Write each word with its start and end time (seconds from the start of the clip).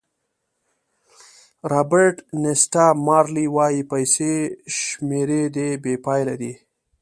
رابرټ 1.71 2.17
نیسټه 2.41 2.85
مارلې 3.07 3.45
وایي 3.55 3.81
پیسې 3.91 4.33
شمېرې 4.77 5.43
دي 5.55 5.69
بې 5.83 5.93
پایه 6.05 6.35
دي. 6.41 6.53